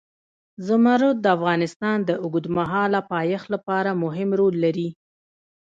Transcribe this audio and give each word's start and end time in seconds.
زمرد 0.67 1.15
د 1.21 1.25
افغانستان 1.37 1.97
د 2.03 2.11
اوږدمهاله 2.23 2.99
پایښت 3.13 3.47
لپاره 3.55 3.99
مهم 4.03 4.29
رول 4.39 4.55
لري. 4.65 4.89